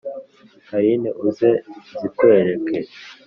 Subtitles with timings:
[0.67, 1.49] Canira uze
[1.95, 2.77] nzikwereke.